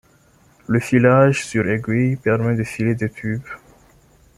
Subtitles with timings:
[0.65, 3.45] Le filage sur aiguille permet de filer des tubes.